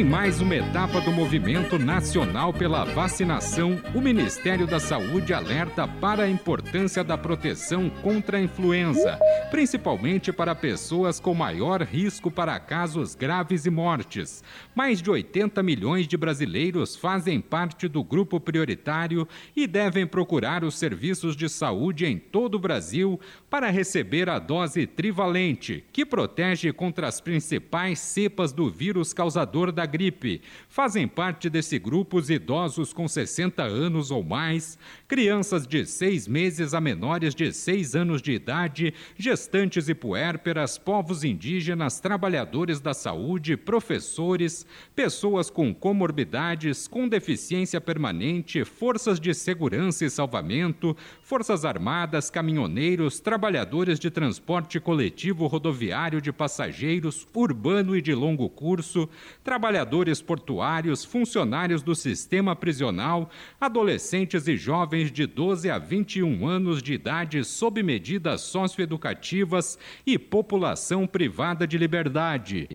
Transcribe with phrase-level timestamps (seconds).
[0.00, 6.22] Em mais uma etapa do movimento nacional pela vacinação, o Ministério da Saúde alerta para
[6.22, 9.18] a importância da proteção contra a influenza,
[9.50, 14.42] principalmente para pessoas com maior risco para casos graves e mortes.
[14.74, 20.78] Mais de 80 milhões de brasileiros fazem parte do grupo prioritário e devem procurar os
[20.78, 23.20] serviços de saúde em todo o Brasil
[23.50, 29.89] para receber a dose trivalente, que protege contra as principais cepas do vírus causador da
[29.90, 30.40] gripe.
[30.68, 34.78] Fazem parte desse grupo os idosos com 60 anos ou mais,
[35.08, 41.24] crianças de 6 meses a menores de 6 anos de idade, gestantes e puérperas, povos
[41.24, 44.64] indígenas, trabalhadores da saúde, professores,
[44.94, 53.98] pessoas com comorbidades, com deficiência permanente, forças de segurança e salvamento, forças armadas, caminhoneiros, trabalhadores
[53.98, 59.08] de transporte coletivo rodoviário de passageiros, urbano e de longo curso,
[59.42, 66.82] trabalhadores trabalhadores portuários, funcionários do sistema prisional, adolescentes e jovens de 12 a 21 anos
[66.82, 72.68] de idade sob medidas socioeducativas e população privada de liberdade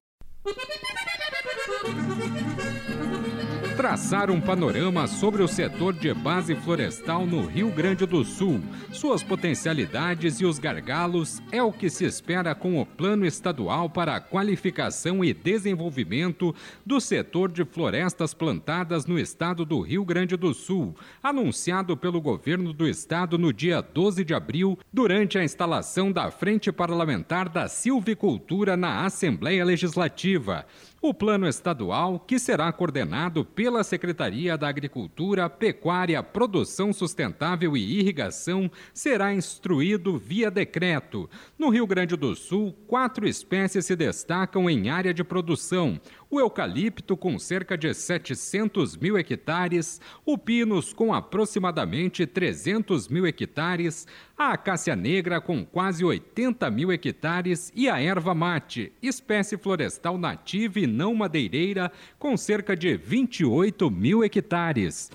[3.76, 8.62] traçar um panorama sobre o setor de base florestal no Rio Grande do Sul,
[8.94, 14.16] suas potencialidades e os gargalos é o que se espera com o Plano Estadual para
[14.16, 20.54] a Qualificação e Desenvolvimento do Setor de Florestas Plantadas no Estado do Rio Grande do
[20.54, 26.32] Sul, anunciado pelo governo do estado no dia 12 de abril, durante a instalação da
[26.32, 30.66] Frente Parlamentar da Silvicultura na Assembleia Legislativa.
[31.08, 38.72] O plano estadual, que será coordenado pela Secretaria da Agricultura, Pecuária, Produção Sustentável e Irrigação,
[38.92, 41.30] será instruído via decreto.
[41.60, 47.16] No Rio Grande do Sul, quatro espécies se destacam em área de produção: o eucalipto,
[47.16, 54.08] com cerca de 700 mil hectares, o pinus, com aproximadamente 300 mil hectares,
[54.38, 60.80] a acácia negra, com quase 80 mil hectares, e a erva mate, espécie florestal nativa
[60.80, 65.12] e não madeireira, com cerca de 28 mil hectares.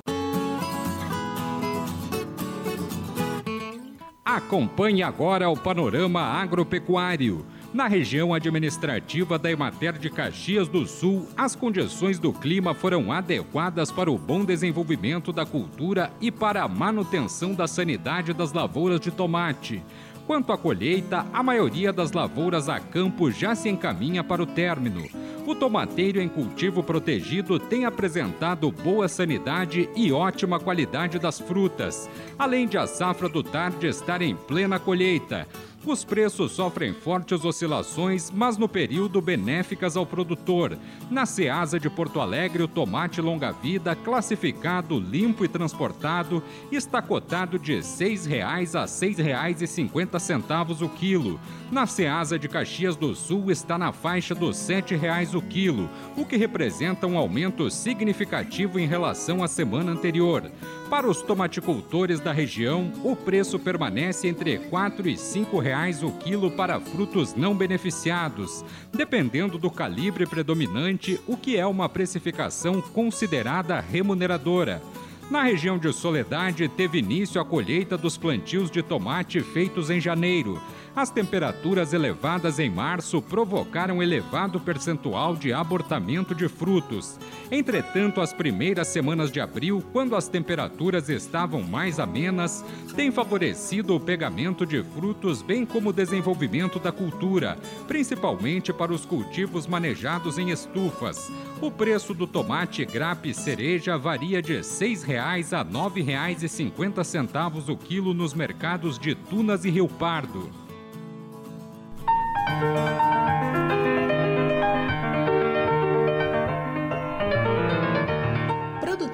[4.24, 7.44] Acompanhe agora o panorama agropecuário.
[7.72, 13.92] Na região administrativa da Emater de Caxias do Sul, as condições do clima foram adequadas
[13.92, 19.12] para o bom desenvolvimento da cultura e para a manutenção da sanidade das lavouras de
[19.12, 19.80] tomate.
[20.26, 25.04] Quanto à colheita, a maioria das lavouras a campo já se encaminha para o término.
[25.46, 32.08] O tomateiro em cultivo protegido tem apresentado boa sanidade e ótima qualidade das frutas,
[32.38, 35.48] além de a safra do tarde estar em plena colheita.
[35.86, 40.76] Os preços sofrem fortes oscilações, mas no período benéficas ao produtor.
[41.10, 47.76] Na Ceasa de Porto Alegre, o tomate longa-vida, classificado, limpo e transportado, está cotado de
[47.76, 51.40] R$ 6,00 a R$ 6,50 o quilo.
[51.72, 56.26] Na Ceasa de Caxias do Sul está na faixa dos R$ 7,00 o quilo, o
[56.26, 60.50] que representa um aumento significativo em relação à semana anterior.
[60.90, 66.02] Para os tomaticultores da região, o preço permanece entre R$ 4 e R$ 5 reais
[66.02, 72.80] o quilo para frutos não beneficiados, dependendo do calibre predominante, o que é uma precificação
[72.80, 74.82] considerada remuneradora.
[75.30, 80.60] Na região de Soledade, teve início a colheita dos plantios de tomate feitos em janeiro.
[80.94, 87.16] As temperaturas elevadas em março provocaram elevado percentual de abortamento de frutos.
[87.50, 92.64] Entretanto, as primeiras semanas de abril, quando as temperaturas estavam mais amenas,
[92.96, 97.56] têm favorecido o pegamento de frutos, bem como o desenvolvimento da cultura,
[97.86, 101.30] principalmente para os cultivos manejados em estufas.
[101.60, 108.12] O preço do tomate grape cereja varia de R$ 6,00 a R$ 9,50 o quilo
[108.12, 110.59] nos mercados de Tunas e Rio Pardo.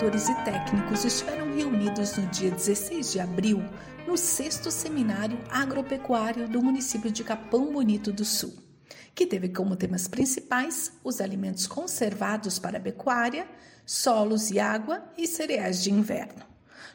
[0.07, 3.61] Produtores e técnicos estiveram reunidos no dia 16 de abril
[4.07, 8.55] no sexto seminário agropecuário do município de Capão Bonito do Sul,
[9.13, 13.49] que teve como temas principais os alimentos conservados para a pecuária,
[13.85, 16.45] solos e água e cereais de inverno.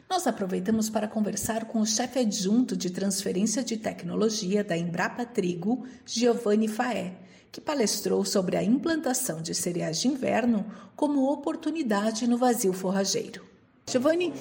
[0.08, 5.86] Nós aproveitamos para conversar com o chefe adjunto de transferência de tecnologia da Embrapa Trigo,
[6.06, 7.12] Giovanni Faé,
[7.52, 10.64] que palestrou sobre a implantação de cereais de inverno
[10.96, 13.44] como oportunidade no vazio forrageiro.
[13.86, 14.32] Giovanni,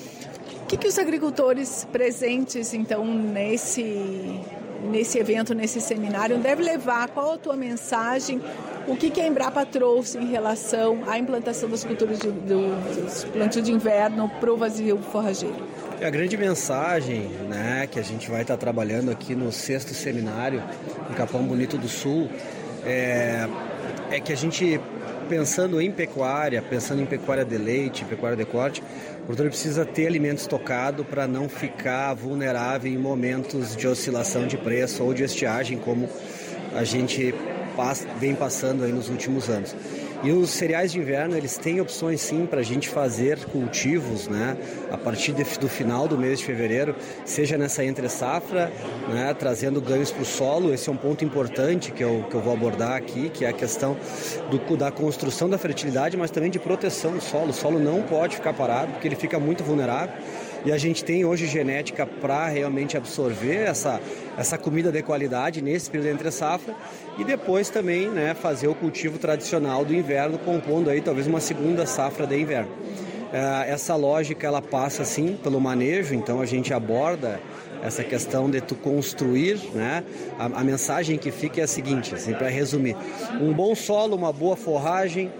[0.63, 4.39] o que, que os agricultores presentes então nesse
[4.89, 7.09] nesse evento, nesse seminário, deve levar?
[7.09, 8.41] Qual a tua mensagem?
[8.87, 13.23] O que, que a Embrapa trouxe em relação à implantação das culturas de, do, dos
[13.25, 15.67] plantios de inverno para o vazio forrageiro?
[16.03, 20.63] A grande mensagem né, que a gente vai estar trabalhando aqui no sexto seminário,
[21.11, 22.27] em Capão Bonito do Sul,
[22.85, 23.47] é,
[24.11, 24.79] é que a gente,
[25.29, 28.81] pensando em pecuária, pensando em pecuária de leite, pecuária de corte,
[29.21, 34.57] o produtor precisa ter alimento estocado para não ficar vulnerável em momentos de oscilação de
[34.57, 36.09] preço ou de estiagem, como
[36.75, 37.33] a gente
[38.19, 39.75] vem passando aí nos últimos anos.
[40.23, 44.55] E os cereais de inverno, eles têm opções sim para a gente fazer cultivos, né?
[44.91, 46.95] A partir de, do final do mês de fevereiro,
[47.25, 48.71] seja nessa entre safra,
[49.09, 49.33] né?
[49.33, 50.71] Trazendo ganhos para o solo.
[50.71, 53.53] Esse é um ponto importante que eu, que eu vou abordar aqui, que é a
[53.53, 53.97] questão
[54.51, 57.49] do, da construção da fertilidade, mas também de proteção do solo.
[57.49, 60.13] O solo não pode ficar parado, porque ele fica muito vulnerável.
[60.63, 63.99] E a gente tem hoje genética para realmente absorver essa,
[64.37, 66.75] essa comida de qualidade nesse período entre safra
[67.17, 71.85] e depois também né, fazer o cultivo tradicional do inverno, compondo aí talvez uma segunda
[71.85, 72.71] safra de inverno.
[73.33, 77.39] É, essa lógica ela passa sim pelo manejo, então a gente aborda
[77.81, 80.03] essa questão de tu construir, né?
[80.37, 82.95] A, a mensagem que fica é a seguinte, assim, para resumir:
[83.39, 85.31] um bom solo, uma boa forragem,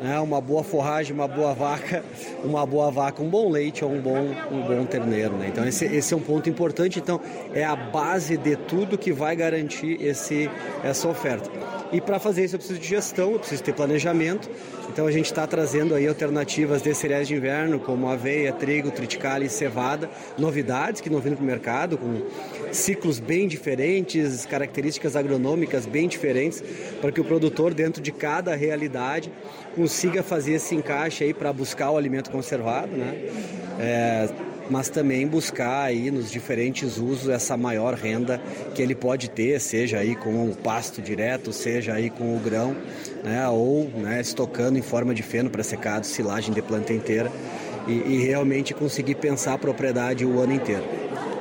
[0.00, 0.18] né?
[0.20, 2.04] uma boa forragem, uma boa vaca,
[2.42, 5.36] uma boa vaca, um bom leite ou um bom, um bom terneiro.
[5.36, 5.48] Né?
[5.48, 6.98] Então esse, esse é um ponto importante.
[6.98, 7.20] Então
[7.54, 10.50] é a base de tudo que vai garantir esse,
[10.82, 11.50] essa oferta.
[11.92, 14.48] E para fazer isso eu preciso de gestão, eu preciso ter planejamento.
[14.92, 19.46] Então a gente está trazendo aí alternativas de cereais de inverno, como aveia, trigo, triticale
[19.46, 22.22] e cevada, novidades que não vindo para o mercado, com
[22.72, 26.62] ciclos bem diferentes, características agronômicas bem diferentes,
[27.00, 29.32] para que o produtor, dentro de cada realidade,
[29.90, 33.12] consiga fazer esse encaixe aí para buscar o alimento conservado, né?
[33.76, 34.28] É,
[34.70, 38.40] mas também buscar aí nos diferentes usos essa maior renda
[38.72, 42.76] que ele pode ter, seja aí com o pasto direto, seja aí com o grão,
[43.24, 47.32] né, ou né, estocando em forma de feno para secado, silagem de planta inteira
[47.88, 50.84] e, e realmente conseguir pensar a propriedade o ano inteiro.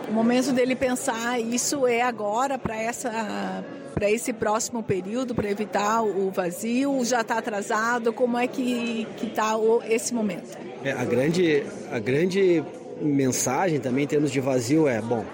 [0.10, 3.64] O momento dele pensar isso é agora para essa
[4.00, 7.04] para esse próximo período, para evitar o vazio?
[7.04, 8.14] Já está atrasado?
[8.14, 9.56] Como é que está
[9.90, 10.58] esse momento?
[10.86, 12.64] É, a, grande, a grande
[13.02, 15.26] mensagem também em termos de vazio é, bom,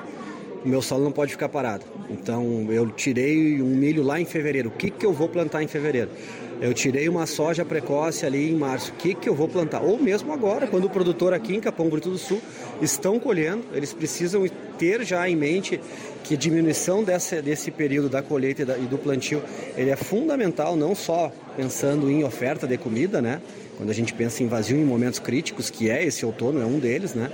[0.66, 1.86] meu solo não pode ficar parado.
[2.10, 4.70] Então eu tirei um milho lá em fevereiro.
[4.70, 6.10] O que, que eu vou plantar em fevereiro?
[6.62, 8.92] Eu tirei uma soja precoce ali em março.
[8.92, 9.82] O que, que eu vou plantar?
[9.82, 12.42] Ou mesmo agora, quando o produtor aqui em Capão Brito do Sul
[12.82, 14.46] estão colhendo, eles precisam
[14.78, 15.80] ter já em mente
[16.24, 19.44] que diminuição dessa, desse período da colheita e, da, e do plantio
[19.78, 23.42] ele é fundamental, não só pensando em oferta de comida, né?
[23.78, 26.80] Quando a gente pensa em vazio em momentos críticos, que é esse outono, é um
[26.80, 27.30] deles, né?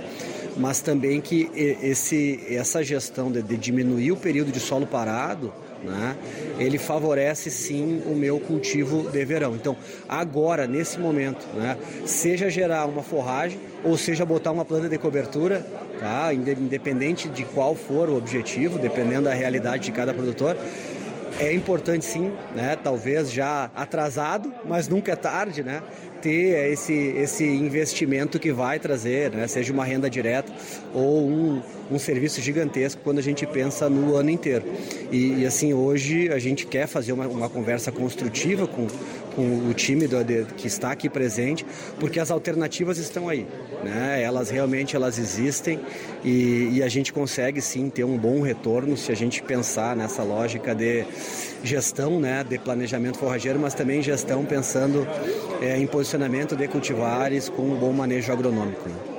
[0.56, 5.52] Mas também que esse, essa gestão de, de diminuir o período de solo parado,
[5.82, 6.16] né,
[6.58, 9.54] ele favorece sim o meu cultivo de verão.
[9.54, 9.76] Então,
[10.08, 15.66] agora, nesse momento, né, seja gerar uma forragem ou seja botar uma planta de cobertura,
[15.98, 20.56] tá, independente de qual for o objetivo, dependendo da realidade de cada produtor,
[21.42, 22.76] é importante sim, né?
[22.82, 25.82] Talvez já atrasado, mas nunca é tarde, né?
[26.22, 30.52] ter esse, esse investimento que vai trazer, né, seja uma renda direta
[30.94, 34.64] ou um, um serviço gigantesco quando a gente pensa no ano inteiro.
[35.10, 38.86] E, e assim, hoje a gente quer fazer uma, uma conversa construtiva com,
[39.34, 40.16] com o time do,
[40.56, 41.64] que está aqui presente,
[41.98, 43.46] porque as alternativas estão aí.
[43.82, 44.22] Né?
[44.22, 45.80] Elas realmente elas existem
[46.24, 50.22] e, e a gente consegue sim ter um bom retorno se a gente pensar nessa
[50.22, 51.04] lógica de
[51.64, 55.06] gestão, né, de planejamento forrageiro, mas também gestão pensando
[55.60, 58.88] é, em posicionamento de cultivares com um bom manejo agronômico.
[58.88, 59.11] Né?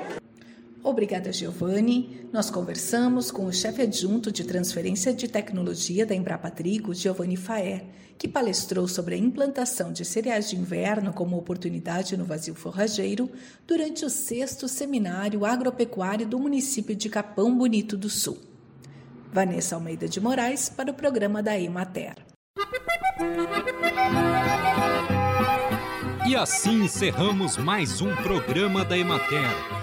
[0.93, 2.29] Obrigada, Giovanni.
[2.31, 7.87] Nós conversamos com o chefe adjunto de transferência de tecnologia da Embrapa Trigo, Giovanni Faé,
[8.15, 13.27] que palestrou sobre a implantação de cereais de inverno como oportunidade no vazio forrageiro
[13.65, 18.37] durante o sexto seminário agropecuário do município de Capão Bonito do Sul.
[19.31, 22.17] Vanessa Almeida de Moraes para o programa da Emater.
[26.27, 29.82] E assim encerramos mais um programa da Emater.